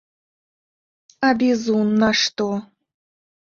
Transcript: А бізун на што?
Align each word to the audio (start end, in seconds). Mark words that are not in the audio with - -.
А 1.27 1.29
бізун 1.41 1.93
на 2.05 2.09
што? 2.23 2.49